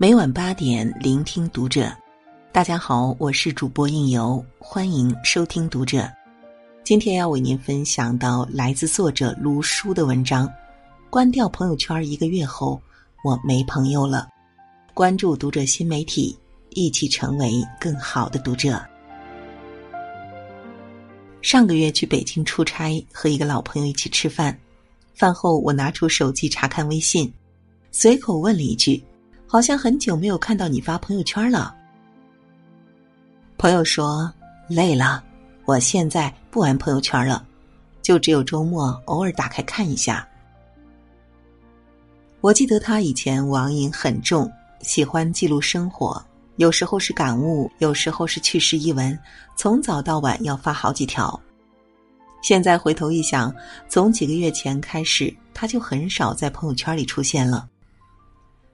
[0.00, 1.92] 每晚八点，聆听读者。
[2.52, 6.08] 大家好，我是主播应由，欢迎收听读者。
[6.84, 10.48] 今天要为您分享到来自作者卢书的文章：
[11.10, 12.80] 关掉朋友圈一个月后，
[13.24, 14.28] 我没朋友了。
[14.94, 16.38] 关注读者新媒体，
[16.70, 18.80] 一起成为更好的读者。
[21.42, 24.56] 上个月去北京出差，和一个老朋友一起吃饭。
[25.12, 27.32] 饭后，我拿出手机查看微信，
[27.90, 29.02] 随口问了一句
[29.48, 31.74] ：“好像很久没有看到你发朋友圈了。”
[33.58, 34.32] 朋友说
[34.68, 35.24] ：“累了，
[35.64, 37.44] 我现在不玩朋友圈了，
[38.02, 40.28] 就只有周末偶尔打开看一下。”
[42.40, 44.48] 我记得他以前网瘾很重。
[44.80, 46.24] 喜欢记录生活，
[46.54, 49.18] 有时候是感悟，有时候是趣事一文，
[49.56, 51.38] 从早到晚要发好几条。
[52.42, 53.52] 现在回头一想，
[53.88, 57.68] 从几个月前开始，他就很少在朋友圈里出现了。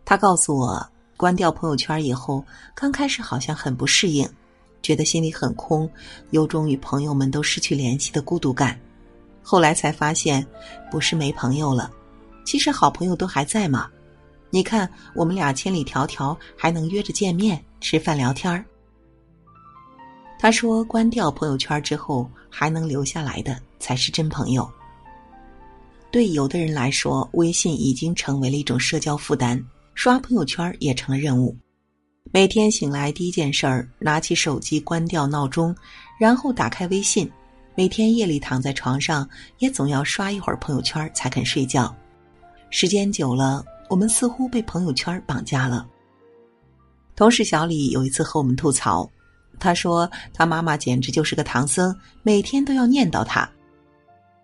[0.05, 4.28] 他告诉我，关掉朋友圈以后，刚开始好像很不适应，
[4.83, 5.88] 觉得心里很空，
[6.30, 8.78] 有种与朋友们都失去联系的孤独感。
[9.42, 10.47] 后来才发现，
[10.91, 11.91] 不是没朋友了，
[12.44, 13.88] 其实好朋友都还在嘛。
[14.50, 18.64] 你看，我们俩千里迢迢还能约着见面吃饭聊天儿。
[20.38, 24.70] 他说，关掉朋友圈之后还能留下来的才是真朋友。
[26.10, 29.60] 对有的人来说，微信已经成为了一种社交负担，
[29.95, 31.56] 刷朋友圈也成了任务。
[32.33, 35.75] 每天醒来第一件事儿，拿起手机关掉闹钟，
[36.19, 37.31] 然后打开微信。
[37.77, 39.28] 每天夜里躺在床上，
[39.59, 41.95] 也总要刷一会儿朋友圈才肯睡觉。
[42.70, 43.65] 时间久了。
[43.91, 45.87] 我们似乎被朋友圈绑架了。
[47.15, 49.09] 同事小李有一次和我们吐槽，
[49.61, 53.48] 他说他妈妈简直就是个唐僧，每天都要念叨他。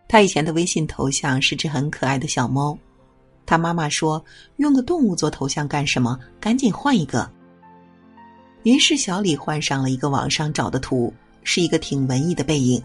[0.06, 2.78] 他以前的微信头像是只很可爱的小猫，
[3.46, 4.24] 他妈妈说
[4.56, 6.18] 用个动物做头像干什么？
[6.40, 7.28] 赶紧换一个。
[8.62, 11.12] 于是小李换上了一个网上找的图，
[11.42, 12.82] 是一个挺文艺的背影。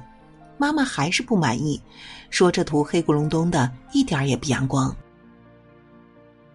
[0.58, 1.82] 妈妈还是不满意，
[2.30, 4.96] 说这图黑咕隆咚的，一点也不阳光。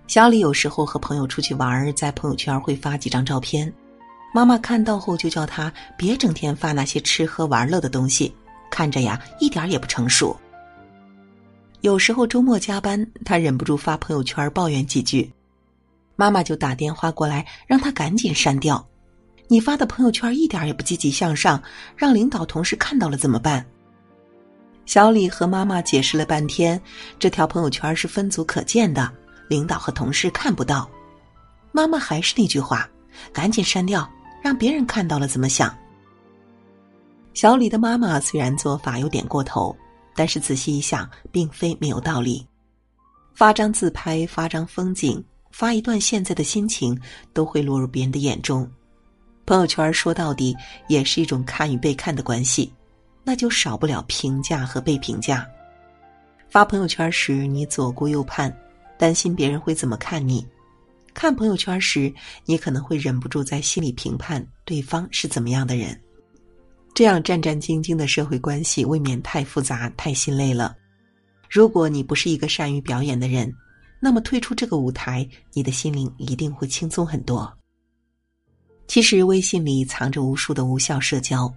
[0.07, 3.73] 小李有时候和朋友出去玩，在朋友圈会发几张照片，
[4.35, 8.35] 妈妈看到后就叫他别整天发那些吃喝玩乐的东西，
[8.71, 10.35] 看着呀一点也不成熟。
[11.83, 15.33] 有时候周末加班，他忍不住发朋友圈抱怨几句，
[16.15, 18.87] 妈妈就打电话过来让他赶紧删掉。
[19.49, 21.61] 你发的朋友圈一点也不积极向上，
[21.97, 23.65] 让领导同事看到了怎么办？
[24.85, 26.81] 小李和妈妈解释了半天，
[27.19, 29.11] 这条朋友圈是分组可见的。
[29.49, 30.89] 领导和同事看不到，
[31.73, 32.89] 妈妈还是那句话，
[33.33, 34.09] 赶紧删掉，
[34.43, 35.75] 让别人看到了怎么想？
[37.33, 39.75] 小李的妈妈虽然做法有点过头，
[40.15, 42.47] 但是仔细一想，并非没有道理。
[43.35, 46.99] 发张自拍，发张风景，发一段现在的心情，
[47.33, 48.71] 都会落入别人的眼中。
[49.47, 50.57] 朋友圈说到底
[50.89, 52.73] 也是一种看与被看的关系，
[53.25, 55.47] 那就少不了评价和被评价。
[56.49, 58.55] 发朋友圈时，你左顾右盼。
[58.99, 60.47] 担心别人会怎么看你，
[61.15, 62.13] 看朋友圈时，
[62.45, 65.99] 你可能会忍不住在心里评判对方是怎么样的人，
[67.01, 70.77] 这样战战兢兢的社会关系未免太复杂、太心累了。
[71.49, 73.51] 如果你不是一个善于表演的人，
[74.01, 77.51] 那么退出这个舞台，你的心灵一定会轻松很多。
[78.87, 81.51] 其实微信里藏着无数的无效社交，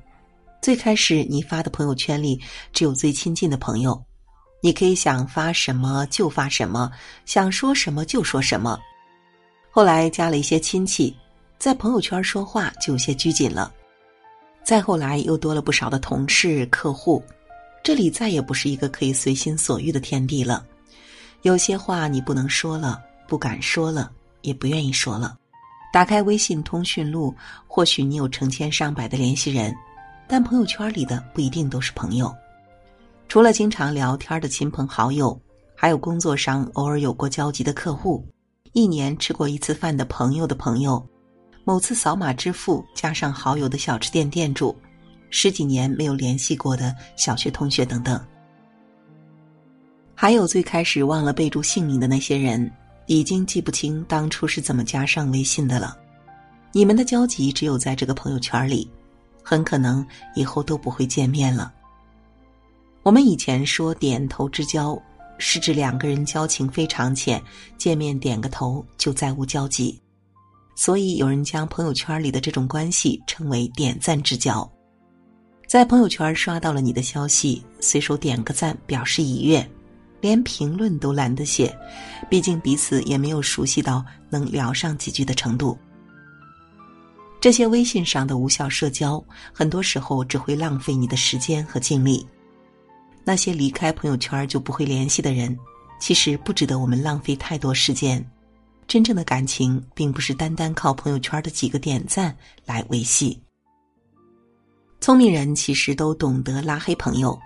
[0.62, 2.40] 最开始你发的朋友圈里
[2.72, 4.02] 只有最亲近的朋友。
[4.62, 6.90] 你可以想发什么就发什么，
[7.26, 8.80] 想说什么就说什么。
[9.70, 11.14] 后来加了一些亲戚，
[11.60, 13.74] 在朋友圈说话就有些拘谨了。
[14.64, 17.22] 再后来又多了不少的同事、客户，
[17.84, 20.66] 这里再也不是一个可以随心所欲的天地了。
[21.42, 24.10] 有些话你不能说了，不敢说了，
[24.42, 25.38] 也不愿意说了。
[25.92, 27.36] 打开微信通讯录，
[27.68, 29.76] 或许你有成千上百的联系人，
[30.28, 32.34] 但朋友圈里的不一定都是朋友。
[33.28, 35.38] 除了经常聊天的亲朋好友，
[35.76, 38.26] 还有工作上偶尔有过交集的客户，
[38.72, 41.06] 一年吃过一次饭的朋友的朋友，
[41.66, 44.76] 某次扫码支付加上好友的小吃店店主，
[45.30, 48.22] 十几年没有联系过的小学同学等等，
[50.14, 52.70] 还有最开始忘了备注姓名的那些人，
[53.08, 55.98] 已经记不清当初是怎么加上微信的了。
[56.74, 58.90] 你们的交集只有在这个朋友圈里，
[59.42, 60.06] 很可能
[60.36, 61.74] 以后都不会见面了。
[63.04, 65.02] 我们以前说点头之交，
[65.38, 67.42] 是指两个人交情非常浅，
[67.78, 69.98] 见面点个头就再无交集。
[70.76, 74.70] 所以有人将朋友圈里的这种关系称为点赞之交。
[75.68, 79.68] 在朋友圈刷到了你的消息，随手点个赞表示已阅，
[80.22, 81.76] 连评论都懒得写，
[82.30, 85.78] 毕竟彼此也没有熟悉到能聊上几句的程度。
[87.42, 92.26] 这些微信上的无效社交，很多时候只会浪费你的时间和精力。
[93.26, 95.58] 那些离开朋友圈就不会联系的人，
[96.00, 98.26] 其实不值得我们浪费太多时间。
[98.88, 102.36] 真正的感情，并不是单单靠朋友圈的几个点赞
[102.66, 103.40] 来维系。
[105.00, 107.38] 聪明人其实都懂得拉黑朋友，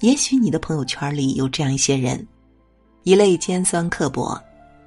[0.00, 2.26] 也许你的朋友圈里有这样一些人：
[3.02, 4.40] 一类尖酸刻薄，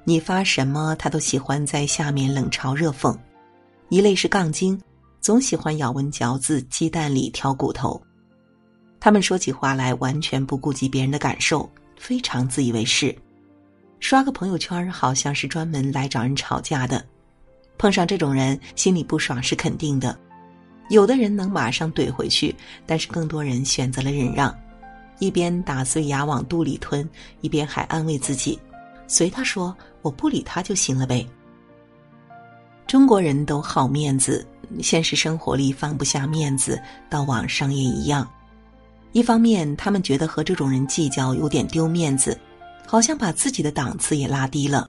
[0.04, 3.16] 你发什么他都喜欢在下面冷嘲热讽；
[3.88, 4.80] 一类是杠精，
[5.20, 8.00] 总喜欢咬文嚼字，鸡蛋里挑骨头。
[8.98, 13.16] 他们说起话来完全不顾及别人的感受，非常自以为是。
[14.00, 17.04] 刷个朋友圈好像是专门来找人吵架的。
[17.76, 20.18] 碰上这种人，心里不爽是肯定的。
[20.90, 22.54] 有的人能马上怼回去，
[22.86, 24.56] 但是更多人选择了忍让，
[25.18, 27.08] 一边打碎牙往肚里吞，
[27.40, 28.58] 一边还安慰自己
[29.06, 31.26] ：“随他说，我不理他就行了呗。”
[32.88, 34.46] 中国人都好面子，
[34.80, 36.80] 现实生活里放不下面子，
[37.10, 38.26] 到网上也一样。
[39.12, 42.38] 一方面，他们觉得和这种人计较有点丢面子，
[42.90, 44.88] 好像把自己的档次也拉低了；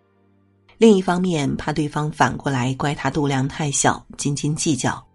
[0.77, 5.05] 另一方面，怕对方反过来怪他度量太小，斤斤计较。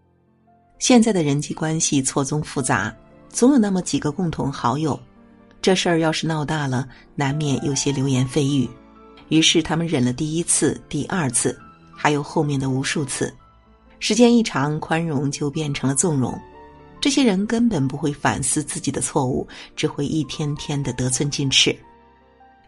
[0.78, 2.94] 现在的人际关系错综复杂，
[3.31, 5.00] 总有那么几个共同好友，
[5.62, 8.69] 这事儿要是闹大了，难免有些流言蜚语。
[9.30, 11.58] 于是他们忍了第一次、第二次，
[11.96, 13.34] 还有后面的无数次。
[13.98, 16.38] 时间一长，宽容就变成了纵容。
[17.00, 21.75] 这些人根本不会反思自己的错误，只会一天天的得寸进尺。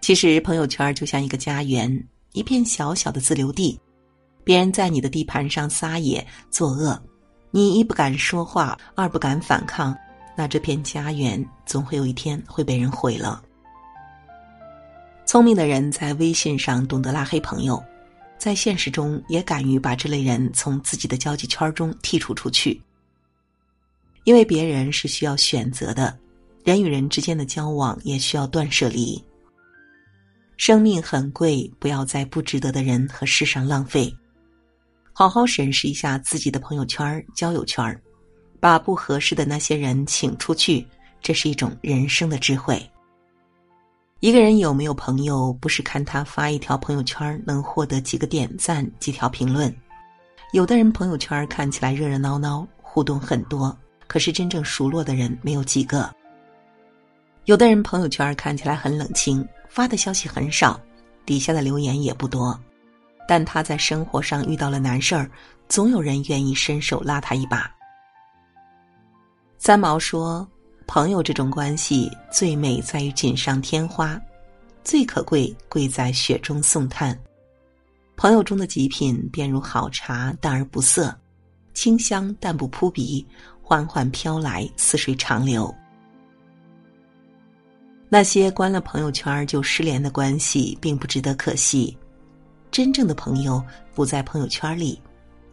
[0.01, 3.79] 其实朋友圈就像一个家园，一片小小的自留地，
[4.45, 7.01] 别人在你的地盘上撒野作恶。
[7.51, 9.97] 你一不敢说话，二不敢反抗，
[10.37, 13.43] 那这片家园总会有一天会被人毁了。
[15.25, 17.83] 聪明的人在微信上懂得拉黑朋友，
[18.39, 22.81] 在现实中也敢于把这类人从自己的交际圈中剔除出去。
[24.25, 26.17] 因为别人是需要选择的，
[26.63, 29.21] 人与人之间的交往也需要断舍离。
[30.57, 34.15] 生命很贵，不要在不值得的人和事上浪费。
[35.13, 37.99] 好好审视一下自己的朋友圈、交友圈，
[38.61, 40.87] 把不合适的那些人请出去，
[41.21, 42.83] 这是一种人生的智慧。
[44.21, 49.75] 一个人有没有朋友，不是看他发一条朋友圈能获得几个点赞、几条评论。
[50.53, 53.77] 有的人朋友圈看起来热热闹闹，互动很多，
[54.07, 56.11] 可是真正熟络的人没有几个。
[57.45, 60.81] 有的人朋友圈看起来很冷清，发的消息很少，
[61.27, 62.59] 底下的留言也不多。
[63.29, 65.31] 但他在生活上遇到了难事儿，
[65.69, 67.71] 总有人愿意伸手拉他一把。
[69.59, 70.49] 三毛说
[70.89, 74.19] ：“朋友这种关系最美在于锦上添花，
[74.83, 77.15] 最可贵贵在雪中送炭。
[78.17, 81.15] 朋友中的极品，便如好茶，淡而不涩，
[81.75, 83.27] 清香但不扑鼻，
[83.61, 85.71] 缓缓飘来，似水长流。
[88.09, 91.97] 那些关了朋友圈就失联的关系，并不值得可惜。”
[92.71, 93.63] 真正的朋友
[93.95, 95.01] 不在朋友圈里，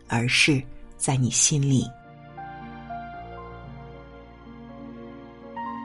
[0.07, 0.61] 而是
[0.97, 1.87] 在你心里。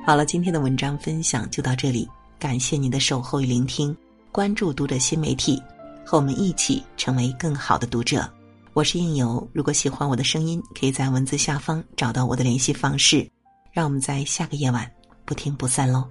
[0.04, 2.08] 好了，今天的文章分享就到这里，
[2.38, 3.96] 感谢您的守候与聆听。
[4.32, 5.62] 关注读者新媒体，
[6.04, 8.28] 和我们一起成为更好的读者。
[8.72, 13.28] 我是应由，如果喜欢我的声音，可以在文字下方找到我的联系方式。
[13.70, 14.90] 让我们在下个夜晚
[15.24, 16.08] 不听不散喽。